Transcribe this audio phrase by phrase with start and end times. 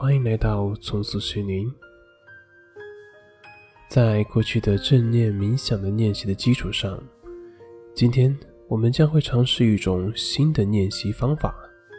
[0.00, 1.74] 欢迎来到从此心灵。
[3.88, 7.02] 在过去的正念冥想的练习的基础上，
[7.96, 11.52] 今天我们将会尝试一种新的练习方法，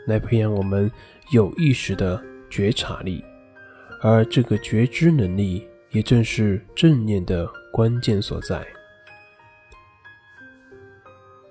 [0.08, 0.90] 来培养我们
[1.34, 3.22] 有意识的觉察力。
[4.02, 8.66] 而这个觉知能力，也正是正念的关键所在。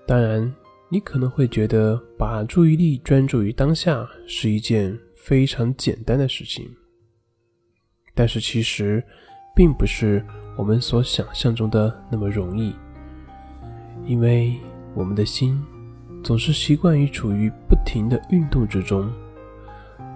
[0.07, 0.51] 当然，
[0.89, 6.67] 你可能会觉得把注意力专注于当下是一件非常简单的事情，
[8.15, 9.05] 但是其实
[9.55, 10.25] 并不是
[10.57, 12.75] 我们所想象中的那么容易，
[14.07, 14.59] 因为
[14.95, 15.63] 我们的心
[16.25, 19.13] 总是习惯于处于不停的运动之中，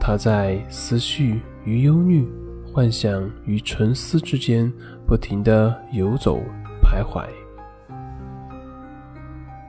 [0.01, 2.27] 它在思绪与忧虑、
[2.73, 4.73] 幻想与沉思之间
[5.07, 6.41] 不停的游走
[6.83, 7.29] 徘徊。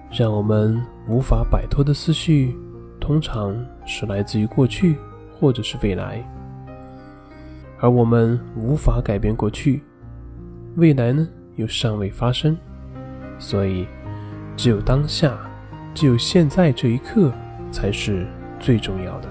[0.10, 2.56] 让我们无法摆脱的思绪，
[2.98, 3.54] 通常
[3.86, 4.96] 是来自于过去
[5.44, 6.24] 或者是未来，
[7.78, 9.84] 而我们无法改变过去，
[10.78, 11.28] 未来呢
[11.58, 12.56] 又尚未发生，
[13.38, 13.86] 所以
[14.56, 15.38] 只有当下，
[15.94, 17.30] 只有现在这一刻
[17.70, 18.26] 才是
[18.58, 19.28] 最重要的。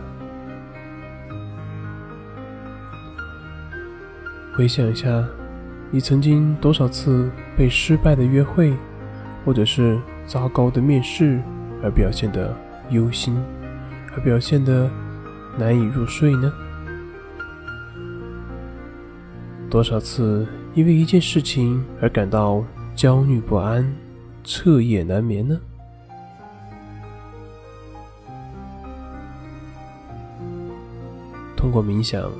[4.54, 5.26] 回想一下，
[5.90, 8.74] 你曾经多少次被失败的约会，
[9.46, 9.98] 或者是？
[10.26, 11.40] 糟糕的面试，
[11.82, 12.54] 而表现得
[12.90, 13.34] 忧心，
[14.14, 14.90] 而表现得
[15.58, 16.52] 难以入睡呢？
[19.70, 22.64] 多少次因为一件事情而感到
[22.94, 23.90] 焦虑不安、
[24.44, 25.58] 彻夜难眠呢？
[31.56, 32.30] 通过冥想，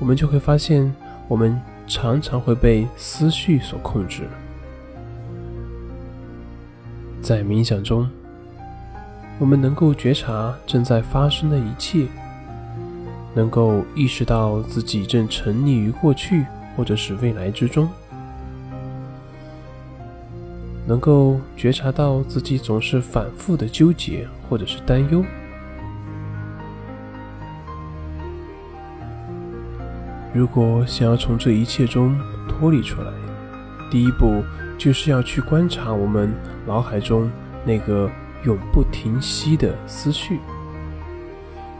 [0.00, 0.92] 我们就会发现，
[1.28, 4.28] 我们常常会被思绪所控制。
[7.22, 8.10] 在冥想中，
[9.38, 12.06] 我们能够觉察正在发生的一切，
[13.34, 16.44] 能够意识到自己正沉溺于过去
[16.76, 17.88] 或者是未来之中，
[20.86, 25.24] 能够觉察到自己总是反复的纠结或者是担忧。
[30.34, 32.18] 如果想要从这一切中
[32.48, 33.12] 脱离出来，
[33.90, 34.42] 第一步。
[34.78, 36.34] 就是要去观察我们
[36.66, 37.30] 脑海中
[37.64, 38.10] 那个
[38.42, 40.40] 永不停息的思绪，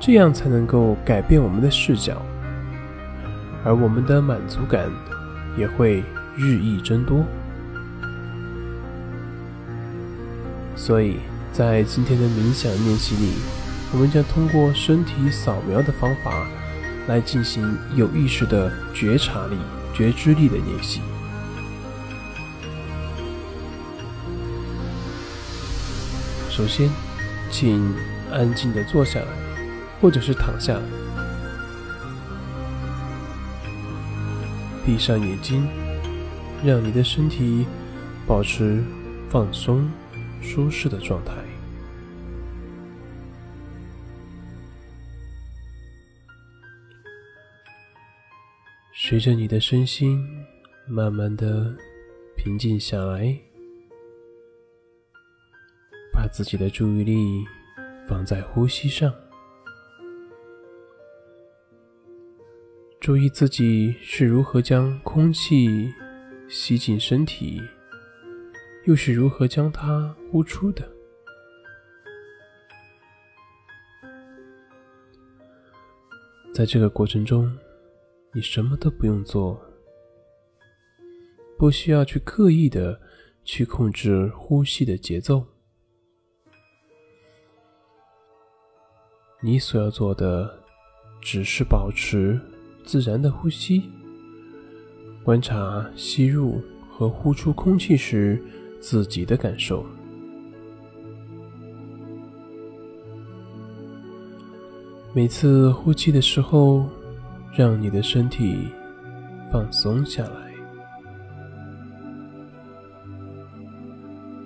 [0.05, 2.21] 这样才能够改变我们的视角，
[3.65, 4.91] 而我们的满足感
[5.57, 6.03] 也会
[6.37, 7.25] 日益增多。
[10.75, 11.19] 所以
[11.53, 13.35] 在今天的冥想练习里，
[13.93, 16.49] 我们将通过身体扫描的方法
[17.07, 19.57] 来进行有意识的觉察力、
[19.95, 21.01] 觉知力的练习。
[26.51, 26.91] 首先，
[27.53, 27.95] 请
[28.33, 29.27] 安静的坐下来，
[30.03, 30.81] 或者是躺下，
[34.85, 35.65] 闭上眼睛，
[36.65, 37.65] 让你的身体
[38.27, 38.83] 保持
[39.31, 39.89] 放松、
[40.43, 41.33] 舒适的状态。
[48.93, 50.27] 随着你的身心
[50.89, 51.73] 慢慢的
[52.37, 53.39] 平静下来。
[56.13, 57.45] 把自己的注意力
[58.07, 59.13] 放在呼吸上，
[63.03, 65.93] 注意自己是如何将空气
[66.49, 67.61] 吸进身体，
[68.85, 70.89] 又是如何将它呼出的。
[76.55, 77.53] 在这个过程中，
[78.33, 79.61] 你什么都不用做，
[81.59, 83.01] 不需要去刻意的
[83.43, 85.45] 去控制呼吸的节奏。
[89.41, 90.63] 你所要做的，
[91.21, 92.41] 只是保持
[92.85, 93.91] 自然的呼吸，
[95.23, 98.43] 观察吸入和呼出空气时
[98.81, 99.85] 自己的感受。
[105.15, 106.87] 每次呼气的时候，
[107.57, 108.57] 让你的身体
[109.51, 110.53] 放松下来，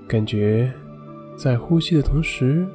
[0.08, 0.72] 感觉
[1.36, 2.66] 在呼吸的同时。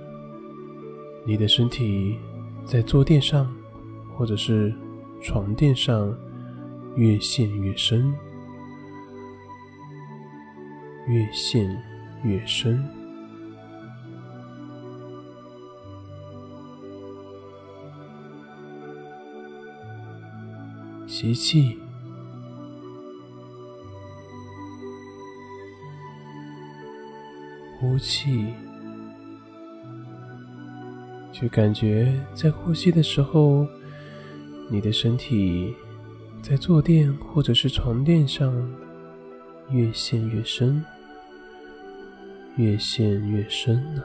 [1.23, 2.17] 你的身体
[2.65, 3.47] 在坐垫上，
[4.15, 4.73] 或者是
[5.21, 6.13] 床垫上，
[6.95, 8.13] 越陷越深，
[11.07, 11.77] 越陷
[12.23, 12.83] 越深。
[21.05, 21.77] 吸气，
[27.79, 28.53] 呼气。
[31.31, 33.67] 去感觉，在呼吸的时候，
[34.71, 35.75] 你的身体
[36.41, 38.73] 在坐垫或者是床垫上
[39.69, 40.81] 越陷越深，
[42.55, 44.01] 越陷越深呢。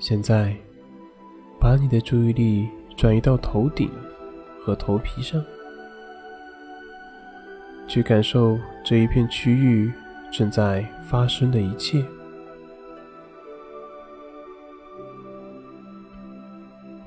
[0.00, 0.56] 现在，
[1.60, 3.88] 把你的注意力转移到头顶
[4.60, 5.40] 和头皮上，
[7.86, 9.92] 去感受这一片区域
[10.32, 12.04] 正在发生的一切。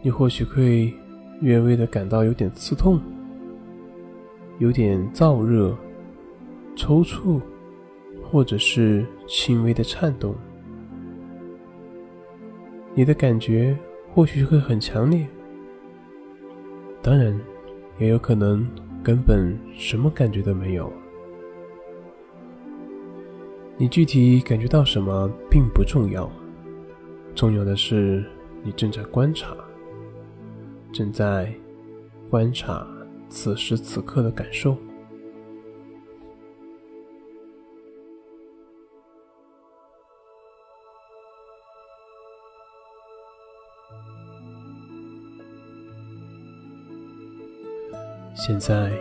[0.02, 0.94] 你或许会
[1.42, 3.00] 略微的感到有点刺痛，
[4.60, 5.76] 有点燥热、
[6.76, 7.42] 抽搐，
[8.24, 10.34] 或者是轻微的颤动。
[12.96, 13.78] 你的感觉
[14.14, 15.28] 或许会很强烈，
[17.02, 17.40] 当然，
[17.98, 18.68] 也有可能
[19.04, 20.92] 根本什么感觉都没有。
[23.78, 26.30] 你具体感觉到什么并不重要，
[27.36, 28.26] 重要的是
[28.64, 29.56] 你正在观察。
[30.92, 31.54] 正在
[32.30, 32.88] 观察
[33.28, 34.76] 此时此刻的感受。
[48.36, 48.92] 现在，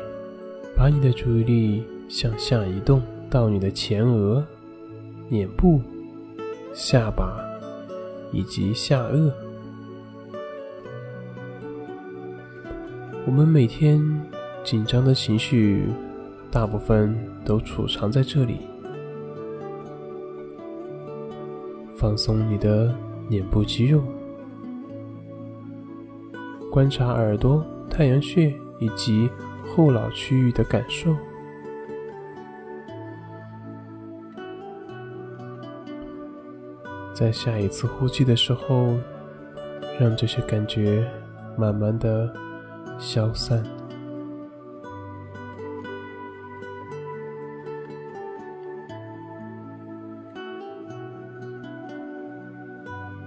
[0.76, 3.00] 把你的注意力向下移动
[3.30, 4.44] 到你的前额、
[5.30, 5.80] 脸部、
[6.74, 7.38] 下巴
[8.32, 9.32] 以及下颚。
[13.28, 14.00] 我们每天
[14.64, 15.86] 紧张的情绪，
[16.50, 17.14] 大部分
[17.44, 18.60] 都储藏在这里。
[21.94, 22.90] 放松你的
[23.28, 24.02] 脸部肌肉，
[26.72, 28.48] 观察耳朵、太阳穴
[28.78, 29.28] 以及
[29.66, 31.14] 后脑区域的感受。
[37.12, 38.96] 在下一次呼气的时候，
[40.00, 41.06] 让这些感觉
[41.58, 42.34] 慢慢的。
[42.98, 43.62] 消散。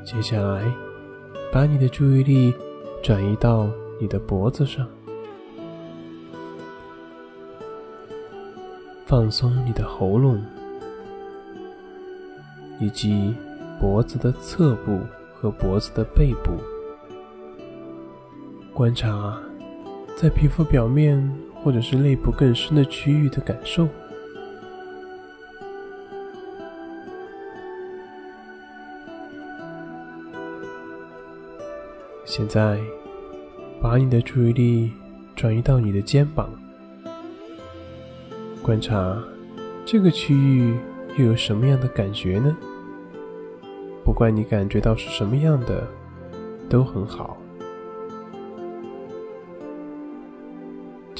[0.03, 0.69] 接下来，
[1.53, 2.53] 把你的注意力
[3.01, 4.85] 转移到你的脖子上，
[9.05, 10.43] 放松你的喉咙，
[12.79, 13.33] 以及
[13.79, 14.99] 脖子的侧部
[15.33, 16.51] 和脖子的背部，
[18.73, 19.39] 观察。
[20.21, 21.19] 在皮肤表面
[21.63, 23.87] 或者是内部更深的区域的感受。
[32.23, 32.79] 现在，
[33.81, 34.91] 把你的注意力
[35.35, 36.47] 转移到你的肩膀，
[38.61, 39.19] 观察
[39.87, 40.77] 这个区域
[41.17, 42.55] 又有什么样的感觉呢？
[44.05, 45.87] 不管你感觉到是什么样的，
[46.69, 47.40] 都很好。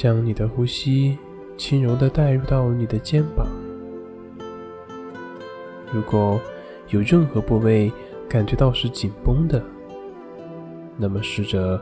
[0.02, 1.16] 将你的呼吸
[1.56, 3.46] 轻柔的带入到你的肩膀。
[5.92, 6.40] 如果
[6.88, 7.88] 有任何部位
[8.28, 9.62] 感觉到是紧绷的，
[10.96, 11.80] 那么试着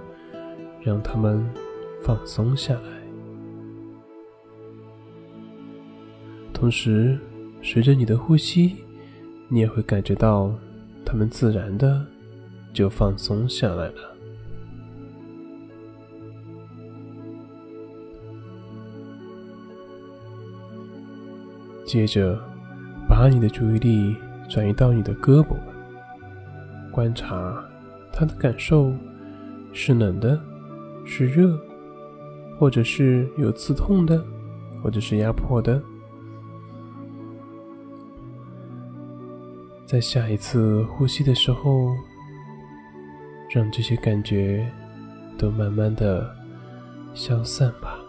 [0.83, 1.43] 让它们
[2.03, 2.83] 放松下来。
[6.53, 7.19] 同时，
[7.63, 8.77] 随着你的呼吸，
[9.49, 10.55] 你也会感觉到
[11.07, 12.05] 它们自然的
[12.75, 14.10] 就放松下来了。
[21.91, 22.39] 接着，
[23.09, 24.17] 把你的注意力
[24.49, 25.57] 转移到你的胳膊，
[26.93, 27.61] 观察
[28.13, 28.95] 它的感受
[29.73, 30.41] 是冷的，
[31.05, 31.59] 是热，
[32.57, 34.25] 或者是有刺痛的，
[34.81, 35.83] 或者是压迫的。
[39.85, 41.89] 在下一次呼吸的时候，
[43.53, 44.65] 让这些感觉
[45.37, 46.33] 都慢慢的
[47.15, 48.00] 消散吧。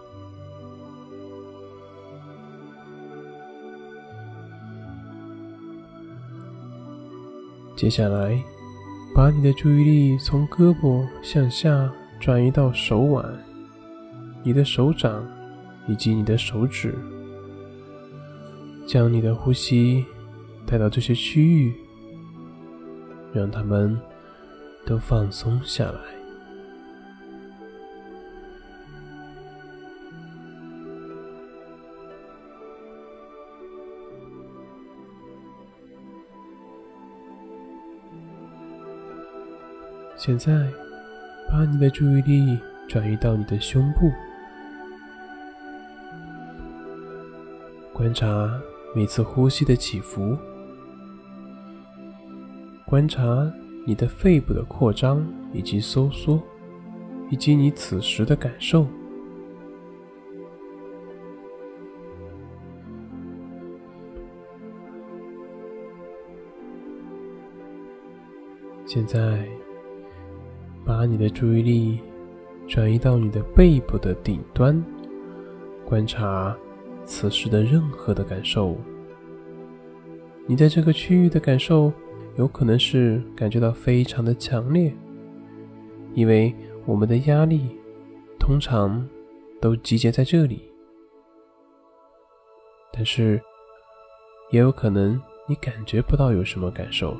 [7.81, 8.39] 接下来，
[9.11, 13.25] 把你的注意力从胳膊向下转移到手腕、
[14.43, 15.27] 你的手掌
[15.87, 16.93] 以及你的手指，
[18.85, 20.05] 将你的呼吸
[20.63, 21.73] 带到这些区域，
[23.33, 23.99] 让它们
[24.85, 26.20] 都放松下来。
[40.23, 40.53] 现在，
[41.49, 42.55] 把你的注意力
[42.87, 44.11] 转移到你的胸部，
[47.91, 48.47] 观察
[48.95, 50.37] 每次呼吸的起伏，
[52.85, 53.51] 观察
[53.83, 56.39] 你的肺部的扩张以及收缩，
[57.31, 58.85] 以及你此时的感受。
[68.85, 69.47] 现在，
[70.85, 71.99] 把你的注意力
[72.67, 74.83] 转移到你的背部的顶端，
[75.85, 76.55] 观察
[77.05, 78.77] 此时的任何的感受。
[80.47, 81.91] 你在这个区域的感受，
[82.37, 84.93] 有可能是感觉到非常的强烈，
[86.13, 86.53] 因为
[86.85, 87.77] 我们的压力
[88.39, 89.07] 通常
[89.61, 90.61] 都集结在这里。
[92.91, 93.41] 但是，
[94.49, 97.15] 也有可能你感觉不到有什么感受。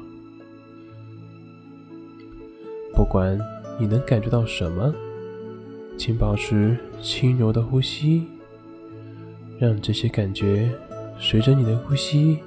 [3.01, 3.36] 不管
[3.79, 4.93] 你能感觉到什么，
[5.98, 8.27] 请保持轻柔的呼吸，
[9.58, 10.70] 让这些感觉
[11.17, 12.38] 随着你的呼吸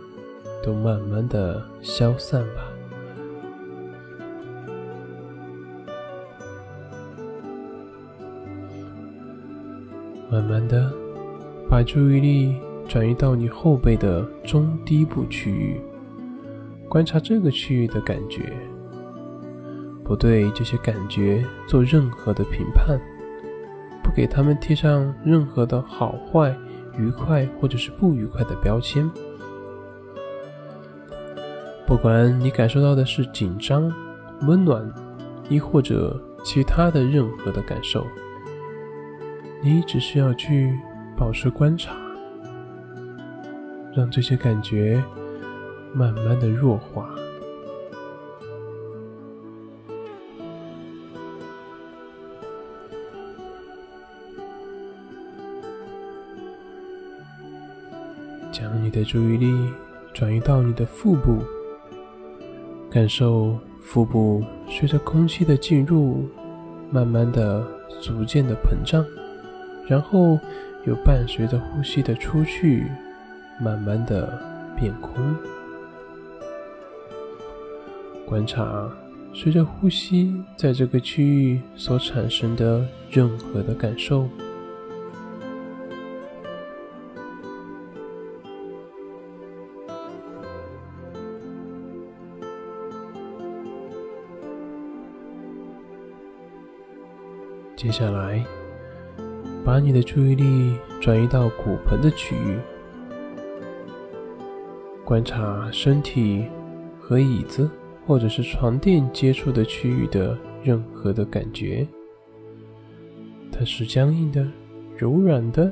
[0.62, 2.70] 都慢慢的消散吧。
[10.30, 10.88] 慢慢的，
[11.68, 12.54] 把注意力
[12.86, 15.80] 转移到你后背的中低部区域，
[16.88, 18.52] 观察这个区域的感觉。
[20.04, 23.00] 不对这些感觉做任何的评判，
[24.02, 26.54] 不给他们贴上任何的好坏、
[26.98, 29.10] 愉快或者是不愉快的标签。
[31.86, 33.90] 不管你感受到的是紧张、
[34.42, 34.92] 温暖，
[35.48, 38.06] 亦或者其他的任何的感受，
[39.62, 40.78] 你只需要去
[41.16, 41.94] 保持观察，
[43.94, 45.02] 让这些感觉
[45.94, 47.13] 慢慢的弱化。
[58.54, 59.52] 将你的注意力
[60.12, 61.42] 转移到你的腹部，
[62.88, 66.28] 感受腹部随着空气的进入，
[66.88, 67.66] 慢慢的、
[68.00, 69.04] 逐渐的膨胀，
[69.88, 70.38] 然后
[70.86, 72.86] 又伴随着呼吸的出去，
[73.60, 74.40] 慢慢的
[74.76, 75.34] 变空。
[78.24, 78.88] 观察
[79.32, 84.28] 随着呼吸在这个区域所产生的任何的感受。
[97.76, 98.42] 接下来，
[99.64, 102.56] 把你的注意力转移到骨盆的区域，
[105.04, 106.46] 观察身体
[106.98, 107.68] 和椅子
[108.06, 111.86] 或者是床垫接触的区域的任何的感觉。
[113.52, 114.46] 它是僵硬的、
[114.96, 115.70] 柔软的、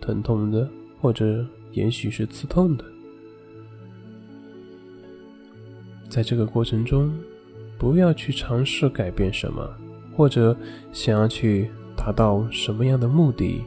[0.00, 0.68] 疼痛的，
[1.00, 2.84] 或者也许是刺痛的。
[6.08, 7.12] 在这个过程中，
[7.78, 9.68] 不要去尝试改变什么。
[10.18, 10.54] 或者
[10.90, 13.64] 想要去达到什么样的目的？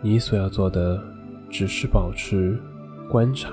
[0.00, 0.98] 你所要做的
[1.50, 2.58] 只是保持
[3.10, 3.52] 观察，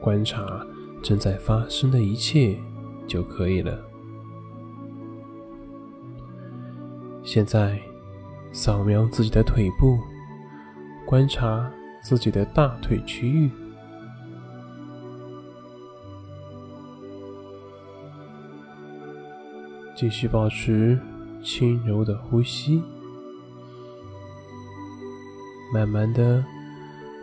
[0.00, 0.66] 观察
[1.00, 2.58] 正在发生的一切
[3.06, 3.78] 就可以了。
[7.22, 7.80] 现在，
[8.50, 9.96] 扫描自己的腿部，
[11.06, 11.70] 观察
[12.02, 13.48] 自己的大腿区域。
[19.96, 20.98] 继续保持
[21.42, 22.82] 轻柔的呼吸，
[25.72, 26.44] 慢慢的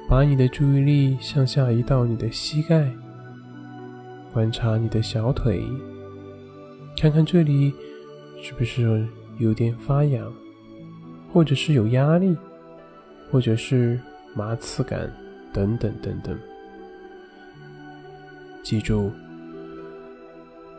[0.09, 2.91] 把你的注意力向下移到你的膝盖，
[4.33, 5.63] 观察你的小腿，
[6.97, 7.71] 看看这里
[8.41, 10.33] 是不是有点发痒，
[11.31, 12.35] 或者是有压力，
[13.31, 13.99] 或者是
[14.33, 15.13] 麻刺感
[15.53, 16.35] 等等等等。
[18.63, 19.11] 记住，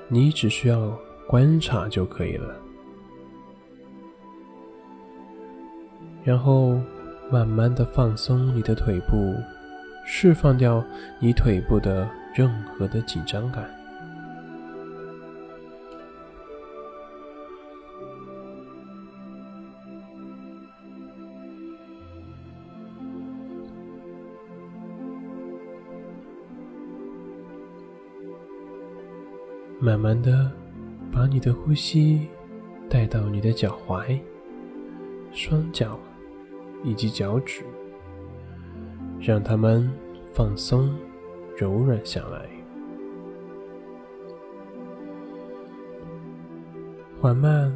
[0.09, 0.93] 你只需要。
[1.27, 2.55] 观察就可以了，
[6.23, 6.79] 然后
[7.31, 9.35] 慢慢的放松你的腿部，
[10.07, 10.85] 释放掉
[11.19, 13.69] 你腿部的任何的紧张感。
[29.81, 30.64] 慢慢的。
[31.15, 32.27] 把你的呼吸
[32.91, 34.19] 带到你的脚踝、
[35.33, 35.97] 双脚
[36.83, 37.63] 以及脚趾，
[39.21, 39.89] 让它们
[40.33, 40.93] 放松、
[41.57, 42.51] 柔软下来。
[47.21, 47.73] 缓慢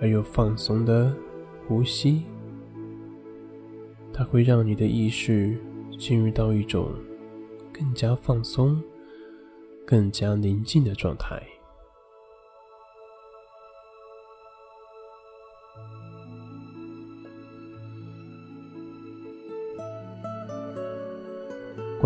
[0.00, 1.14] 而又放松的
[1.68, 2.24] 呼吸，
[4.12, 5.56] 它会让你的意识
[5.96, 6.92] 进入到一种
[7.72, 8.82] 更加放松、
[9.86, 11.40] 更加宁静的状态。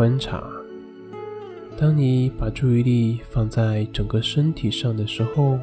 [0.05, 0.45] 观察，
[1.79, 5.59] 当你把注意力放在整个身体上的时候，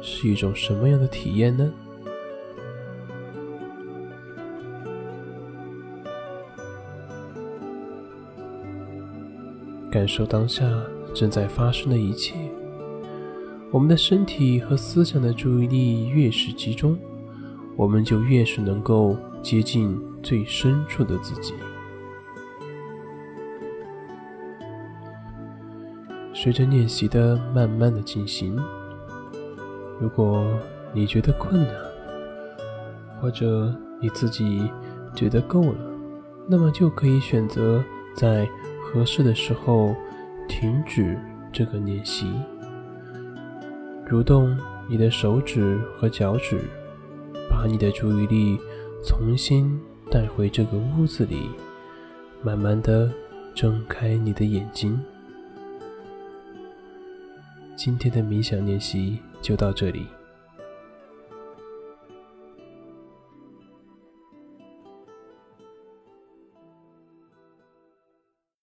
[0.00, 1.70] 是一种什么样的体验呢？
[9.90, 10.66] 感受当下
[11.14, 12.34] 正在发生的一切。
[13.70, 16.96] 我们的身体和思想的注意力越是集中，
[17.76, 21.52] 我们就越是能够接近最深处的自己。
[26.46, 28.56] 随着练习的慢慢的进行，
[29.98, 30.46] 如果
[30.92, 31.74] 你觉得困难，
[33.20, 34.70] 或者你自己
[35.12, 35.78] 觉得够了，
[36.48, 37.82] 那么就可以选择
[38.14, 38.48] 在
[38.80, 39.92] 合适的时候
[40.48, 41.18] 停止
[41.52, 42.32] 这个练习，
[44.08, 44.56] 蠕动
[44.88, 46.60] 你的手指和脚趾，
[47.50, 48.56] 把你的注意力
[49.04, 49.80] 重新
[50.12, 51.50] 带回这个屋子里，
[52.40, 53.10] 慢慢的
[53.52, 54.96] 睁开你的眼睛。
[57.76, 60.06] 今天的冥想练习就到这里。